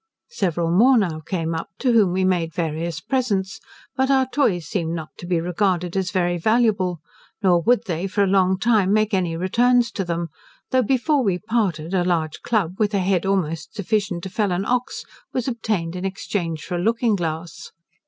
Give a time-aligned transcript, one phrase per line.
[0.31, 3.59] Several more now came up, to whom, we made various presents,
[3.95, 6.99] but our toys seemed not to be regarded as very valuable;
[7.43, 10.29] nor would they for a long time make any returns to them,
[10.71, 14.65] though before we parted, a large club, with a head almost sufficient to fell an
[14.65, 15.03] ox,
[15.33, 17.71] was obtained in exchange for a looking glass.